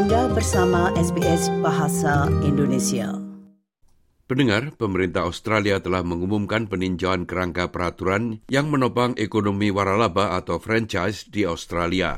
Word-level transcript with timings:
Anda 0.00 0.32
bersama 0.32 0.88
SBS 0.96 1.52
Bahasa 1.60 2.24
Indonesia. 2.40 3.20
Pendengar, 4.24 4.72
pemerintah 4.72 5.28
Australia 5.28 5.76
telah 5.76 6.00
mengumumkan 6.00 6.72
peninjauan 6.72 7.28
kerangka 7.28 7.68
peraturan 7.68 8.40
yang 8.48 8.72
menopang 8.72 9.12
ekonomi 9.20 9.68
waralaba 9.68 10.40
atau 10.40 10.56
franchise 10.56 11.28
di 11.28 11.44
Australia. 11.44 12.16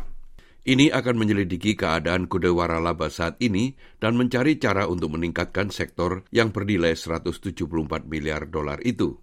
Ini 0.63 0.95
akan 0.95 1.27
menyelidiki 1.27 1.75
keadaan 1.75 2.31
kuda 2.31 2.55
waralaba 2.55 3.11
saat 3.11 3.43
ini 3.43 3.75
dan 3.99 4.15
mencari 4.15 4.63
cara 4.63 4.87
untuk 4.87 5.19
meningkatkan 5.19 5.75
sektor 5.75 6.23
yang 6.31 6.55
bernilai 6.55 6.95
174 6.95 7.67
miliar 8.07 8.47
dolar 8.47 8.79
itu. 8.87 9.19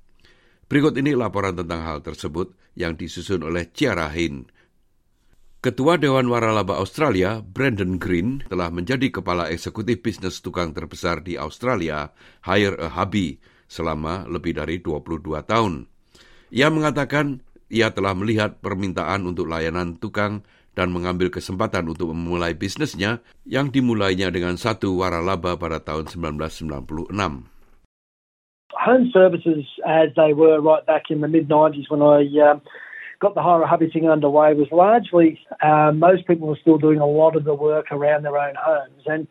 Berikut 0.67 0.99
ini 0.99 1.15
laporan 1.15 1.55
tentang 1.55 1.87
hal 1.87 2.03
tersebut 2.03 2.59
yang 2.75 2.99
disusun 2.99 3.39
oleh 3.39 3.71
Ciara 3.71 4.11
Hin 4.11 4.58
Ketua 5.59 5.99
Dewan 5.99 6.31
Waralaba 6.31 6.79
Australia, 6.79 7.43
Brandon 7.43 7.99
Green, 7.99 8.39
telah 8.47 8.71
menjadi 8.71 9.11
kepala 9.11 9.51
eksekutif 9.51 9.99
bisnis 9.99 10.39
tukang 10.39 10.71
terbesar 10.71 11.19
di 11.19 11.35
Australia, 11.35 12.15
Hire 12.47 12.79
a 12.79 12.87
Hubby, 12.87 13.43
selama 13.67 14.23
lebih 14.31 14.55
dari 14.55 14.79
22 14.79 15.19
tahun. 15.43 15.83
Ia 16.55 16.71
mengatakan 16.71 17.43
ia 17.67 17.91
telah 17.91 18.15
melihat 18.15 18.63
permintaan 18.63 19.27
untuk 19.27 19.51
layanan 19.51 19.99
tukang 19.99 20.47
dan 20.79 20.95
mengambil 20.95 21.27
kesempatan 21.27 21.91
untuk 21.91 22.15
memulai 22.15 22.55
bisnisnya 22.55 23.19
yang 23.43 23.67
dimulainya 23.67 24.31
dengan 24.31 24.55
satu 24.55 24.95
waralaba 24.95 25.59
pada 25.59 25.83
tahun 25.83 26.07
1996. 26.07 27.11
Home 28.87 29.11
services 29.11 29.67
as 29.83 30.07
they 30.15 30.31
were 30.31 30.63
right 30.63 30.87
back 30.87 31.11
in 31.11 31.19
the 31.19 31.27
mid 31.27 31.51
90s 31.51 31.91
when 31.91 31.99
I 31.99 32.23
uh, 32.39 32.63
got 33.19 33.35
the 33.35 33.41
hubby 33.41 33.89
thing 33.89 34.09
underway 34.09 34.53
was 34.53 34.67
largely 34.71 35.39
uh, 35.61 35.91
most 35.91 36.25
people 36.25 36.47
were 36.47 36.57
still 36.59 36.77
doing 36.77 36.99
a 36.99 37.05
lot 37.05 37.35
of 37.35 37.43
the 37.43 37.53
work 37.53 37.87
around 37.91 38.23
their 38.23 38.37
own 38.37 38.55
homes. 38.57 39.03
And 39.05 39.27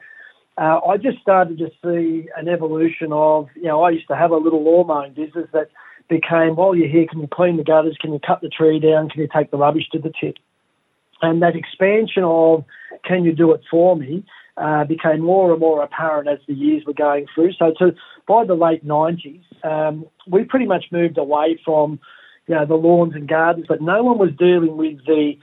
uh, 0.58 0.80
I 0.86 0.96
just 0.96 1.18
started 1.20 1.58
to 1.58 1.70
see 1.82 2.28
an 2.36 2.48
evolution 2.48 3.12
of, 3.12 3.48
you 3.54 3.64
know, 3.64 3.82
I 3.82 3.90
used 3.90 4.08
to 4.08 4.16
have 4.16 4.30
a 4.30 4.36
little 4.36 4.62
lawn 4.62 4.88
mowing 4.88 5.14
business 5.14 5.48
that 5.52 5.70
became, 6.08 6.56
while 6.56 6.74
you're 6.74 6.88
here, 6.88 7.06
can 7.08 7.20
you 7.20 7.28
clean 7.32 7.56
the 7.56 7.64
gutters? 7.64 7.96
Can 8.00 8.12
you 8.12 8.18
cut 8.18 8.40
the 8.40 8.48
tree 8.48 8.78
down? 8.78 9.08
Can 9.08 9.22
you 9.22 9.28
take 9.34 9.50
the 9.50 9.56
rubbish 9.56 9.88
to 9.92 9.98
the 9.98 10.12
tip? 10.20 10.36
And 11.22 11.42
that 11.42 11.56
expansion 11.56 12.24
of, 12.24 12.64
can 13.04 13.24
you 13.24 13.32
do 13.34 13.52
it 13.52 13.62
for 13.70 13.96
me? 13.96 14.24
Uh, 14.56 14.84
became 14.84 15.20
more 15.20 15.52
and 15.52 15.60
more 15.60 15.82
apparent 15.82 16.28
as 16.28 16.38
the 16.48 16.54
years 16.54 16.82
were 16.84 16.92
going 16.92 17.26
through. 17.32 17.52
So, 17.52 17.72
to, 17.78 17.94
by 18.26 18.44
the 18.44 18.54
late 18.54 18.84
90s, 18.84 19.44
um, 19.64 20.04
we 20.26 20.42
pretty 20.42 20.66
much 20.66 20.86
moved 20.90 21.16
away 21.16 21.60
from 21.64 22.00
you 22.48 22.56
know, 22.56 22.64
the 22.64 22.74
lawns 22.74 23.14
and 23.14 23.28
gardens, 23.28 23.68
but 23.68 23.84
no 23.84 24.02
one 24.02 24.16
was 24.16 24.32
dealing 24.40 24.80
with 24.80 25.04
the 25.04 25.36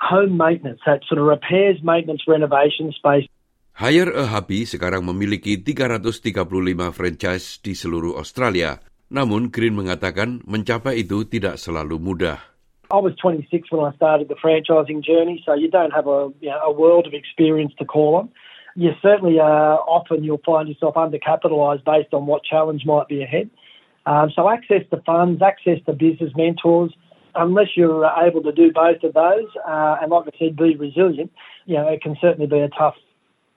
home 0.00 0.36
maintenance, 0.36 0.80
that 0.88 1.04
sort 1.08 1.20
of 1.20 1.28
repairs, 1.28 1.78
maintenance, 1.84 2.24
renovation 2.26 2.92
space. 2.96 3.28
Hire 3.76 4.08
a 4.08 4.24
Hubby 4.32 4.64
sekarang 4.64 5.04
memiliki 5.04 5.60
335 5.60 6.96
franchise 6.96 7.60
di 7.60 7.76
seluruh 7.76 8.16
Australia. 8.16 8.80
Namun 9.12 9.52
Green 9.52 9.76
mengatakan 9.76 10.40
mencapai 10.48 11.04
itu 11.04 11.28
tidak 11.28 11.60
selalu 11.60 12.00
mudah. 12.00 12.40
I 12.88 12.98
was 13.02 13.12
26 13.20 13.68
when 13.68 13.84
I 13.84 13.92
started 13.98 14.32
the 14.32 14.38
franchising 14.38 15.04
journey, 15.04 15.42
so 15.44 15.52
you 15.52 15.68
don't 15.68 15.92
have 15.92 16.06
a, 16.06 16.32
you 16.40 16.48
know, 16.48 16.60
a 16.64 16.72
world 16.72 17.06
of 17.06 17.12
experience 17.12 17.74
to 17.78 17.84
call 17.84 18.16
on. 18.16 18.26
You 18.76 18.96
certainly 19.02 19.40
uh, 19.40 19.76
often 19.84 20.24
you'll 20.24 20.44
find 20.44 20.68
yourself 20.68 20.94
undercapitalised 20.94 21.84
based 21.84 22.14
on 22.16 22.26
what 22.26 22.44
challenge 22.44 22.84
might 22.86 23.08
be 23.08 23.22
ahead. 23.22 23.50
Um, 24.06 24.30
so 24.34 24.48
access 24.48 24.82
to 24.90 25.02
funds, 25.02 25.42
access 25.42 25.82
to 25.86 25.92
business 25.92 26.32
mentors, 26.36 26.94
unless 27.34 27.76
you're 27.76 28.06
able 28.06 28.42
to 28.42 28.52
do 28.52 28.72
both 28.72 29.02
of 29.02 29.12
those, 29.12 29.50
uh, 29.66 29.98
and 30.00 30.10
like 30.10 30.30
I 30.30 30.38
said, 30.38 30.56
be 30.56 30.78
resilient, 30.78 31.30
you 31.66 31.74
know, 31.74 31.88
it 31.90 32.00
can 32.00 32.16
certainly 32.22 32.46
be 32.46 32.62
a 32.62 32.70
tough, 32.70 32.94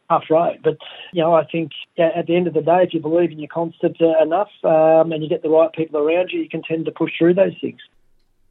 tough 0.10 0.26
road. 0.30 0.60
But, 0.64 0.82
you 1.14 1.22
know, 1.22 1.34
I 1.38 1.46
think 1.46 1.72
at 2.02 2.26
the 2.26 2.36
end 2.36 2.50
of 2.50 2.58
the 2.58 2.66
day, 2.66 2.82
if 2.82 2.94
you 2.94 3.00
believe 3.00 3.32
in 3.32 3.40
your 3.40 3.54
uh, 3.54 4.24
enough 4.26 4.50
um, 4.66 5.14
and 5.14 5.22
you 5.22 5.30
get 5.30 5.46
the 5.46 5.54
right 5.54 5.72
people 5.72 6.02
around 6.02 6.34
you, 6.34 6.42
you 6.42 6.50
can 6.50 6.66
tend 6.66 6.86
to 6.86 6.92
push 6.92 7.14
through 7.18 7.38
those 7.38 7.56
things. 7.62 7.80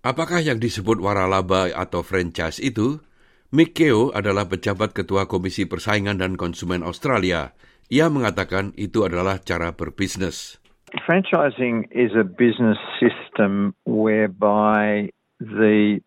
Apakah 0.07 0.39
yang 0.39 0.63
disebut 0.63 1.03
waralaba 1.03 1.75
atau 1.75 2.07
franchise 2.07 2.63
itu? 2.63 3.03
Mick 3.51 3.75
Keo 3.75 4.15
adalah 4.15 4.47
pejabat 4.47 4.95
ketua 4.95 5.27
Komisi 5.27 5.67
Persaingan 5.67 6.23
dan 6.23 6.39
Konsumen 6.39 6.87
Australia. 6.87 7.57
Ia 7.91 8.07
mengatakan 8.13 8.77
itu 8.79 9.03
adalah 9.09 9.41
cara 9.43 9.75
berbisnis. 9.75 10.61
Franchising 11.09 11.89
is 11.91 12.13
a 12.19 12.25
business 12.25 12.79
system 13.01 13.75
whereby 13.85 15.11
the 15.39 16.01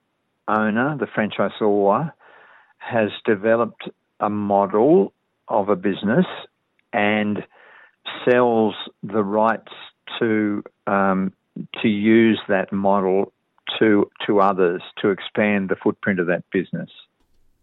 owner, 0.48 0.98
the 0.98 1.06
franchisor, 1.06 2.12
has 2.78 3.10
developed 3.26 3.90
a 4.20 4.30
model 4.30 5.14
of 5.48 5.70
a 5.70 5.76
business 5.76 6.26
and 6.94 7.44
sells 8.28 8.76
the 9.04 9.24
rights 9.24 9.72
to 10.20 10.64
um, 10.88 11.34
to 11.82 11.88
use 11.88 12.40
that 12.48 12.72
model 12.72 13.32
to 13.80 14.10
to 14.26 14.40
others 14.40 14.82
to 15.02 15.10
expand 15.10 15.70
the 15.70 15.76
footprint 15.76 16.20
of 16.20 16.28
that 16.28 16.44
business. 16.52 16.90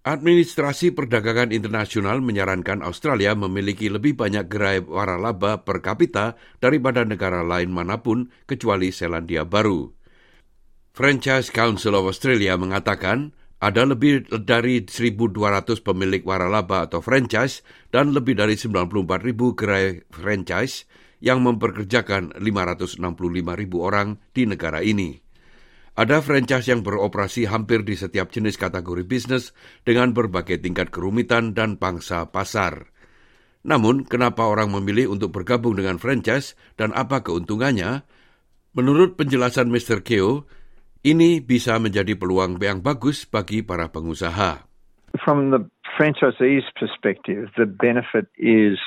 Administrasi 0.08 0.96
Perdagangan 0.96 1.52
Internasional 1.52 2.24
menyarankan 2.24 2.80
Australia 2.80 3.36
memiliki 3.36 3.92
lebih 3.92 4.16
banyak 4.16 4.48
gerai 4.48 4.80
waralaba 4.80 5.68
per 5.68 5.84
kapita 5.84 6.32
daripada 6.64 7.04
negara 7.04 7.44
lain 7.44 7.68
mana 7.68 8.00
pun 8.00 8.32
kecuali 8.48 8.88
Selandia 8.88 9.44
Baru. 9.44 9.92
Franchise 10.96 11.52
Council 11.52 11.92
of 11.92 12.08
Australia 12.08 12.56
mengatakan 12.56 13.36
ada 13.60 13.84
lebih 13.84 14.24
dari 14.48 14.80
1.200 14.88 15.36
pemilik 15.84 16.24
waralaba 16.24 16.88
atau 16.88 17.04
franchise 17.04 17.60
dan 17.92 18.16
lebih 18.16 18.32
dari 18.32 18.56
94.000 18.56 19.12
gerai 19.60 20.08
franchise 20.08 20.88
yang 21.20 21.44
memperkerjakan 21.44 22.32
565.000 22.40 23.04
orang 23.76 24.16
di 24.32 24.48
negara 24.48 24.80
ini. 24.80 25.27
Ada 25.98 26.22
franchise 26.22 26.70
yang 26.70 26.86
beroperasi 26.86 27.50
hampir 27.50 27.82
di 27.82 27.98
setiap 27.98 28.30
jenis 28.30 28.54
kategori 28.54 29.02
bisnis 29.02 29.50
dengan 29.82 30.14
berbagai 30.14 30.62
tingkat 30.62 30.94
kerumitan 30.94 31.58
dan 31.58 31.74
pangsa 31.74 32.30
pasar. 32.30 32.94
Namun, 33.66 34.06
kenapa 34.06 34.46
orang 34.46 34.70
memilih 34.70 35.10
untuk 35.10 35.34
bergabung 35.34 35.74
dengan 35.74 35.98
franchise 35.98 36.54
dan 36.78 36.94
apa 36.94 37.26
keuntungannya? 37.26 38.06
Menurut 38.78 39.18
penjelasan 39.18 39.74
Mr. 39.74 40.06
Keo, 40.06 40.46
ini 41.02 41.42
bisa 41.42 41.82
menjadi 41.82 42.14
peluang 42.14 42.62
yang 42.62 42.78
bagus 42.78 43.26
bagi 43.26 43.66
para 43.66 43.90
pengusaha. 43.90 44.70
From 45.18 45.50
the 45.50 45.66
franchisee's 45.98 46.70
perspective, 46.78 47.50
the 47.58 47.66
benefit 47.66 48.30
is 48.38 48.78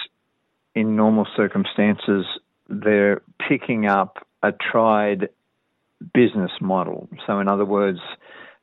in 0.79 0.95
normal 0.95 1.27
circumstances 1.35 2.23
they're 2.71 3.19
picking 3.35 3.83
up 3.83 4.23
a 4.47 4.55
tried 4.55 5.27
business 6.13 6.51
model. 6.59 7.09
So, 7.27 7.39
in 7.39 7.47
other 7.47 7.65
words, 7.65 7.99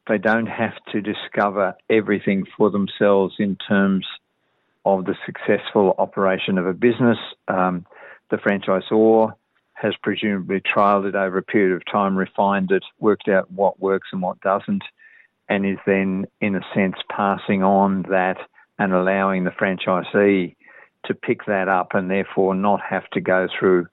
they 0.09 0.19
don't 0.19 0.47
have 0.47 0.75
to 0.93 1.01
discover 1.01 1.75
everything 1.91 2.45
for 2.57 2.71
themselves 2.71 3.35
in 3.39 3.57
terms 3.57 4.07
of 4.85 5.05
the 5.05 5.15
successful 5.27 5.95
operation 5.99 6.57
of 6.59 6.67
a 6.67 6.73
business. 6.73 7.19
Um, 7.47 7.87
the 8.31 8.37
franchisor 8.37 9.33
has 9.75 9.95
presumably 10.03 10.61
trialed 10.61 11.09
it 11.09 11.15
over 11.15 11.39
a 11.39 11.43
period 11.43 11.75
of 11.75 11.83
time, 11.91 12.17
refined 12.17 12.71
it, 12.73 12.85
worked 12.99 13.29
out 13.29 13.51
what 13.51 13.79
works 13.81 14.09
and 14.13 14.23
what 14.23 14.41
doesn't, 14.41 14.83
and 15.49 15.65
is 15.65 15.79
then, 15.87 16.27
in 16.41 16.57
a 16.57 16.61
sense, 16.75 16.97
passing 17.11 17.63
on 17.63 18.03
that 18.11 18.39
and 18.79 18.93
allowing 18.93 19.45
the 19.45 19.51
franchisee 19.51 20.57
to 21.05 21.15
pick 21.15 21.47
that 21.47 21.69
up 21.69 21.95
and 21.95 22.11
therefore 22.11 22.55
not 22.55 22.81
have 22.81 23.09
to 23.11 23.21
go 23.21 23.47
through 23.59 23.87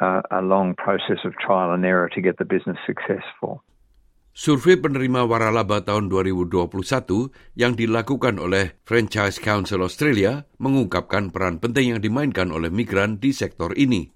a 0.00 0.42
long 0.42 0.74
process 0.74 1.22
of 1.22 1.34
trial 1.38 1.70
and 1.70 1.86
error 1.86 2.10
to 2.10 2.20
get 2.20 2.38
the 2.38 2.48
business 2.48 2.78
successful. 2.86 3.62
Survei 4.34 4.74
penerima 4.74 5.30
waralaba 5.30 5.86
tahun 5.86 6.10
2021 6.10 6.66
yang 7.54 7.78
dilakukan 7.78 8.42
oleh 8.42 8.74
Franchise 8.82 9.38
Council 9.38 9.86
Australia 9.86 10.42
mengungkapkan 10.58 11.30
peran 11.30 11.62
penting 11.62 11.94
yang 11.94 12.00
dimainkan 12.02 12.50
oleh 12.50 12.66
migran 12.66 13.22
di 13.22 13.30
sektor 13.30 13.70
ini. 13.78 14.10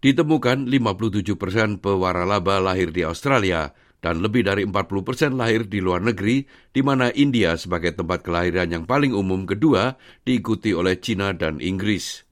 Ditemukan 0.00 0.64
57 0.64 1.36
persen 1.36 1.76
pewaralaba 1.76 2.56
lahir 2.56 2.88
di 2.88 3.04
Australia 3.04 3.76
dan 4.00 4.24
lebih 4.24 4.48
dari 4.48 4.64
40 4.64 5.04
persen 5.04 5.36
lahir 5.36 5.68
di 5.68 5.84
luar 5.84 6.00
negeri, 6.00 6.48
di 6.72 6.80
mana 6.80 7.12
India 7.12 7.52
sebagai 7.60 7.92
tempat 7.92 8.24
kelahiran 8.24 8.72
yang 8.72 8.84
paling 8.88 9.12
umum 9.12 9.44
kedua 9.44 10.00
diikuti 10.24 10.72
oleh 10.72 10.96
China 11.04 11.36
dan 11.36 11.60
Inggris. 11.60 12.24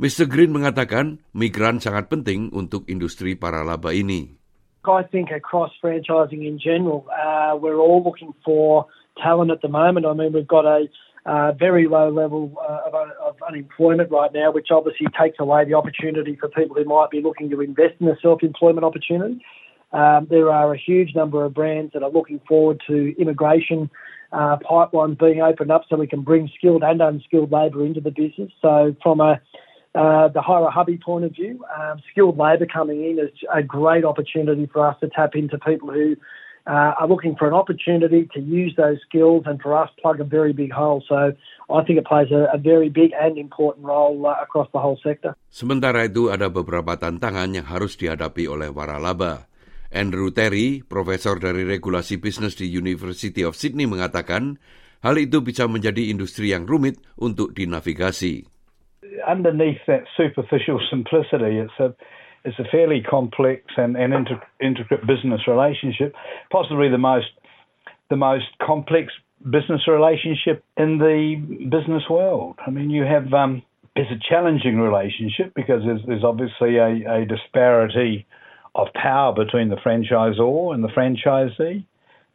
Mr. 0.00 0.24
Green 0.24 0.56
mengatakan 0.56 1.20
migran 1.36 1.76
sangat 1.76 2.08
penting 2.08 2.48
untuk 2.56 2.88
industri 2.88 3.36
para 3.36 3.60
laba 3.60 3.92
ini. 3.92 4.40
I 4.82 5.04
think 5.04 5.30
across 5.30 5.70
franchising 5.78 6.42
in 6.42 6.58
general, 6.58 7.06
uh, 7.12 7.54
we're 7.54 7.78
all 7.78 8.02
looking 8.02 8.34
for 8.42 8.86
talent 9.22 9.52
at 9.52 9.62
the 9.62 9.68
moment. 9.68 10.06
I 10.06 10.14
mean, 10.14 10.32
we've 10.32 10.48
got 10.48 10.66
a 10.66 10.88
uh, 11.24 11.52
very 11.52 11.86
low 11.86 12.10
level 12.10 12.50
uh, 12.58 12.88
of, 12.90 12.94
of, 13.22 13.36
unemployment 13.46 14.10
right 14.10 14.32
now, 14.32 14.50
which 14.50 14.68
obviously 14.72 15.06
takes 15.14 15.38
away 15.38 15.64
the 15.64 15.74
opportunity 15.74 16.34
for 16.34 16.48
people 16.48 16.74
who 16.74 16.84
might 16.84 17.10
be 17.10 17.20
looking 17.20 17.48
to 17.50 17.60
invest 17.60 17.94
in 18.00 18.08
a 18.08 18.16
self-employment 18.20 18.84
opportunity. 18.84 19.38
Um, 19.92 20.26
there 20.28 20.50
are 20.50 20.74
a 20.74 20.78
huge 20.78 21.14
number 21.14 21.44
of 21.44 21.54
brands 21.54 21.92
that 21.92 22.02
are 22.02 22.10
looking 22.10 22.40
forward 22.48 22.82
to 22.88 23.14
immigration 23.20 23.90
uh, 24.32 24.56
pipelines 24.68 25.18
being 25.18 25.42
opened 25.42 25.70
up 25.70 25.82
so 25.88 25.96
we 25.96 26.06
can 26.06 26.22
bring 26.22 26.50
skilled 26.56 26.82
and 26.82 27.00
unskilled 27.00 27.52
labour 27.52 27.84
into 27.84 28.00
the 28.00 28.10
business. 28.10 28.50
So 28.60 28.96
from 29.02 29.20
a 29.20 29.40
uh, 29.94 30.28
point 31.04 31.24
of 31.24 31.32
view, 31.32 31.64
um, 31.68 32.00
skilled 32.10 32.38
labour 32.38 32.66
coming 32.66 33.04
in 33.04 33.18
is 33.18 33.32
a 33.52 33.62
great 33.62 34.04
opportunity 34.04 34.66
for 34.66 34.86
us 34.86 34.96
to 35.00 35.08
tap 35.08 35.34
into 35.34 35.58
people 35.58 35.90
who 35.90 36.16
uh, 36.66 36.94
are 36.98 37.08
looking 37.08 37.34
for 37.36 37.48
an 37.48 37.54
opportunity 37.54 38.28
to 38.32 38.40
use 38.40 38.74
those 38.76 38.98
skills 39.02 39.42
and 39.46 39.60
for 39.60 39.74
us 39.74 39.90
plug 40.00 40.20
a 40.20 40.24
very 40.24 40.52
big 40.52 40.70
hole. 40.70 41.02
So 41.08 41.34
I 41.68 41.82
think 41.84 41.98
it 41.98 42.06
plays 42.06 42.30
a, 42.30 42.48
a 42.54 42.58
very 42.58 42.88
big 42.88 43.10
and 43.18 43.36
important 43.36 43.84
role 43.84 44.26
uh, 44.26 44.38
across 44.40 44.68
the 44.72 44.78
whole 44.78 44.98
sector. 45.02 45.34
Sementara 45.50 46.06
itu 46.06 46.30
ada 46.30 46.48
beberapa 46.48 46.94
tantangan 46.94 47.50
yang 47.50 47.66
harus 47.66 47.98
dihadapi 47.98 48.46
oleh 48.46 48.70
waralaba. 48.70 49.50
Andrew 49.92 50.32
Terry, 50.32 50.80
profesor 50.80 51.36
dari 51.36 51.68
regulasi 51.68 52.16
bisnis 52.16 52.56
di 52.56 52.64
University 52.64 53.44
of 53.44 53.52
Sydney 53.58 53.84
mengatakan, 53.84 54.56
hal 55.04 55.20
itu 55.20 55.44
bisa 55.44 55.68
menjadi 55.68 56.08
industri 56.08 56.56
yang 56.56 56.64
rumit 56.64 56.96
untuk 57.20 57.52
dinavigasi. 57.52 58.51
Underneath 59.26 59.78
that 59.86 60.04
superficial 60.16 60.80
simplicity, 60.90 61.58
it's 61.58 61.78
a 61.78 61.94
it's 62.44 62.58
a 62.58 62.64
fairly 62.72 63.02
complex 63.08 63.62
and, 63.76 63.96
and 63.96 64.12
intricate 64.60 65.06
business 65.06 65.42
relationship, 65.46 66.14
possibly 66.50 66.88
the 66.88 66.98
most 66.98 67.28
the 68.10 68.16
most 68.16 68.46
complex 68.60 69.12
business 69.44 69.86
relationship 69.88 70.64
in 70.76 70.98
the 70.98 71.36
business 71.70 72.02
world. 72.10 72.56
I 72.66 72.70
mean, 72.70 72.90
you 72.90 73.04
have 73.04 73.32
um, 73.32 73.62
it's 73.94 74.10
a 74.10 74.28
challenging 74.28 74.78
relationship 74.78 75.52
because 75.54 75.82
there's, 75.84 76.00
there's 76.06 76.24
obviously 76.24 76.76
a, 76.76 77.22
a 77.22 77.26
disparity 77.26 78.26
of 78.74 78.88
power 78.94 79.34
between 79.34 79.68
the 79.68 79.76
franchisor 79.76 80.74
and 80.74 80.82
the 80.82 80.88
franchisee, 80.88 81.84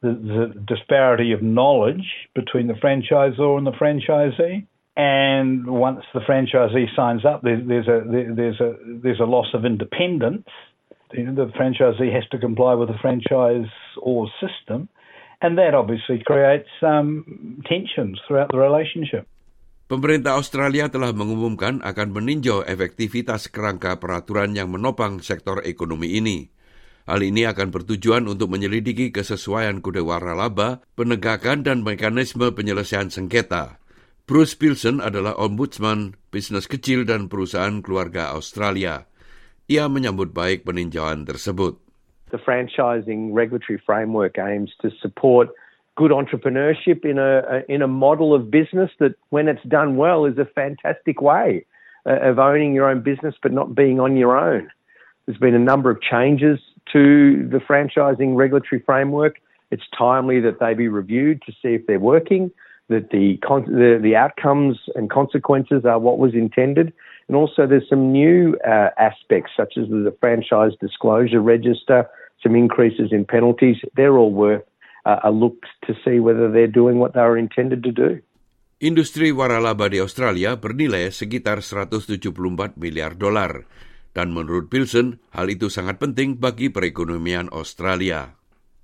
the 0.01 0.53
disparity 0.67 1.31
of 1.31 1.41
knowledge 1.41 2.05
between 2.35 2.67
the 2.67 2.73
franchisor 2.73 3.57
and 3.57 3.65
the 3.65 3.71
franchisee. 3.71 4.65
And 4.97 5.69
once 5.69 6.01
the 6.09 6.25
franchisee 6.25 6.89
signs 6.97 7.21
up, 7.21 7.45
there's, 7.45 7.61
there's 7.69 7.85
a 7.85 8.01
there's 8.09 8.57
a 8.57 8.73
there's 8.81 9.21
a 9.21 9.29
loss 9.29 9.53
of 9.53 9.61
independence. 9.61 10.49
You 11.13 11.29
know, 11.29 11.37
the 11.37 11.53
franchisee 11.53 12.09
has 12.09 12.25
to 12.33 12.41
comply 12.41 12.73
with 12.73 12.89
the 12.89 12.97
franchise 12.97 13.69
or 14.01 14.25
system, 14.41 14.89
and 15.37 15.53
that 15.61 15.77
obviously 15.77 16.25
creates 16.25 16.73
um, 16.81 17.61
tensions 17.69 18.17
throughout 18.25 18.49
the 18.49 18.57
relationship. 18.57 19.29
Pemerintah 19.85 20.33
Australia 20.33 20.89
telah 20.89 21.13
mengumumkan 21.13 21.79
akan 21.85 22.17
meninjau 22.17 22.65
efektivitas 22.65 23.53
kerangka 23.53 24.01
peraturan 24.01 24.57
yang 24.57 24.73
menopang 24.73 25.21
sektor 25.21 25.61
ekonomi 25.61 26.17
ini. 26.17 26.49
Hal 27.05 27.21
ini 27.21 27.45
akan 27.45 27.69
bertujuan 27.69 28.25
untuk 28.25 28.49
menyelidiki 28.49 29.13
kesesuaian 29.13 29.79
kode 29.79 30.01
waralaba, 30.03 30.81
penegakan 30.97 31.63
dan 31.63 31.85
mekanisme 31.85 32.51
penyelesaian 32.51 33.13
sengketa. 33.13 33.79
Bruce 34.27 34.59
Pilson 34.59 34.99
adalah 34.99 35.39
ombudsman 35.39 36.11
bisnis 36.35 36.67
kecil 36.67 37.07
dan 37.07 37.31
perusahaan 37.31 37.79
keluarga 37.79 38.35
Australia. 38.35 39.07
Ia 39.71 39.87
menyambut 39.87 40.35
baik 40.35 40.67
peninjauan 40.67 41.23
tersebut. 41.23 41.79
The 42.35 42.43
franchising 42.43 43.31
regulatory 43.31 43.79
framework 43.79 44.35
aims 44.35 44.75
to 44.83 44.91
support 44.99 45.55
good 45.95 46.11
entrepreneurship 46.11 47.07
in 47.07 47.15
a, 47.15 47.39
a, 47.47 47.57
in 47.71 47.79
a 47.79 47.87
model 47.87 48.35
of 48.35 48.51
business 48.51 48.91
that, 48.99 49.15
when 49.31 49.47
it's 49.47 49.63
done 49.63 49.95
well, 49.95 50.27
is 50.27 50.35
a 50.35 50.43
fantastic 50.43 51.23
way 51.23 51.63
uh, 52.03 52.19
of 52.19 52.35
owning 52.35 52.75
your 52.75 52.91
own 52.91 52.99
business 52.99 53.39
but 53.39 53.55
not 53.55 53.79
being 53.79 54.03
on 54.03 54.19
your 54.19 54.35
own. 54.35 54.67
There's 55.23 55.39
been 55.39 55.55
a 55.55 55.63
number 55.71 55.87
of 55.87 56.03
changes 56.03 56.59
to 56.91 57.47
the 57.47 57.63
franchising 57.63 58.35
regulatory 58.35 58.83
framework. 58.83 59.39
It's 59.71 59.87
timely 59.95 60.43
that 60.43 60.59
they 60.59 60.75
be 60.75 60.91
reviewed 60.91 61.47
to 61.47 61.55
see 61.63 61.79
if 61.79 61.87
they're 61.87 61.95
working, 61.95 62.51
that 62.89 63.11
the, 63.11 63.37
the, 63.67 63.99
the 64.01 64.15
outcomes 64.15 64.77
and 64.95 65.09
consequences 65.09 65.83
are 65.83 65.99
what 65.99 66.17
was 66.19 66.33
intended. 66.33 66.93
And 67.27 67.35
also, 67.35 67.67
there's 67.67 67.87
some 67.89 68.11
new 68.11 68.57
uh, 68.65 68.89
aspects, 68.97 69.51
such 69.55 69.75
as 69.75 69.89
the 69.89 70.15
franchise 70.19 70.71
disclosure 70.79 71.41
register, 71.41 72.07
some 72.41 72.55
increases 72.55 73.11
in 73.11 73.25
penalties. 73.25 73.77
They're 73.95 74.17
all 74.17 74.31
worth 74.31 74.63
a 75.07 75.31
look 75.31 75.63
to 75.87 75.95
see 76.03 76.19
whether 76.19 76.51
they're 76.51 76.67
doing 76.67 76.99
what 76.99 77.15
they 77.15 77.21
were 77.21 77.37
intended 77.37 77.83
to 77.83 77.91
do. 77.91 78.19
Industri 78.77 79.33
waralaba 79.33 79.89
di 79.89 79.97
Australia 79.97 80.53
bernilai 80.53 81.09
sekitar 81.09 81.65
174 81.65 82.77
miliar 82.77 83.17
dolar. 83.17 83.65
Dan 84.13 84.35
menurut 84.35 84.69
Pilson, 84.69 85.17
hal 85.33 85.49
itu 85.49 85.69
sangat 85.71 85.97
penting 85.97 86.37
bagi 86.37 86.69
perekonomian 86.69 87.49
Australia. 87.49 88.37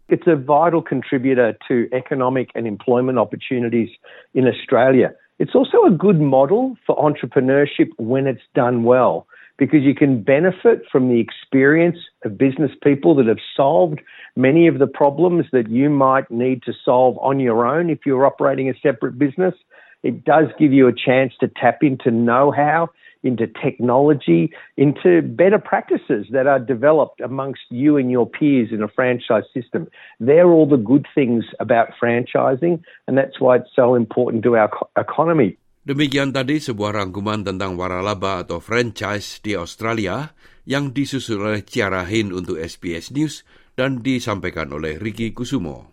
It's 0.09 0.27
a 0.27 0.35
vital 0.35 0.81
contributor 0.81 1.57
to 1.67 1.87
economic 1.93 2.49
and 2.55 2.67
employment 2.67 3.17
opportunities 3.17 3.89
in 4.33 4.47
Australia. 4.47 5.13
It's 5.39 5.55
also 5.55 5.83
a 5.83 5.91
good 5.91 6.19
model 6.19 6.75
for 6.85 6.95
entrepreneurship 6.97 7.89
when 7.97 8.27
it's 8.27 8.43
done 8.53 8.83
well 8.83 9.27
because 9.57 9.81
you 9.83 9.95
can 9.95 10.21
benefit 10.21 10.83
from 10.91 11.09
the 11.09 11.19
experience 11.19 11.97
of 12.25 12.37
business 12.37 12.71
people 12.83 13.15
that 13.15 13.27
have 13.27 13.37
solved 13.55 14.01
many 14.35 14.67
of 14.67 14.79
the 14.79 14.87
problems 14.87 15.45
that 15.51 15.69
you 15.69 15.89
might 15.89 16.29
need 16.31 16.63
to 16.63 16.73
solve 16.83 17.17
on 17.19 17.39
your 17.39 17.65
own 17.65 17.89
if 17.89 17.99
you're 18.05 18.25
operating 18.25 18.69
a 18.69 18.73
separate 18.81 19.17
business. 19.17 19.53
It 20.01 20.25
does 20.25 20.47
give 20.59 20.73
you 20.73 20.87
a 20.87 20.93
chance 20.93 21.33
to 21.39 21.47
tap 21.47 21.79
into 21.81 22.11
know 22.11 22.51
how, 22.51 22.89
into 23.23 23.47
technology, 23.47 24.51
into 24.77 25.23
better 25.23 25.57
practices 25.57 26.27
that 26.31 26.47
are 26.47 26.59
developed 26.59 27.23
amongst 27.23 27.63
you 27.71 27.95
and 27.97 28.11
your 28.11 28.27
peers 28.27 28.69
in 28.71 28.83
a 28.83 28.91
franchise 28.91 29.47
system. 29.55 29.87
They're 30.19 30.51
all 30.51 30.67
the 30.67 30.79
good 30.79 31.07
things 31.15 31.47
about 31.59 31.95
franchising, 31.95 32.83
and 33.07 33.17
that's 33.17 33.39
why 33.39 33.63
it's 33.63 33.71
so 33.75 33.95
important 33.95 34.43
to 34.43 34.59
our 34.59 34.69
economy. 34.99 35.55
Demikian 35.83 36.31
tadi 36.31 36.63
sebuah 36.63 36.95
rangkuman 36.95 37.43
tentang 37.43 37.75
waralaba 37.75 38.47
atau 38.47 38.63
franchise 38.63 39.43
di 39.43 39.51
Australia 39.59 40.31
yang 40.63 40.95
disusul 40.95 41.43
oleh 41.43 41.67
Ciara 41.67 42.07
Hin 42.07 42.31
untuk 42.31 42.55
SBS 42.55 43.11
News 43.11 43.43
dan 43.75 43.99
disampaikan 43.99 44.71
oleh 44.71 44.95
Ricky 44.95 45.35
Kusumo. 45.35 45.92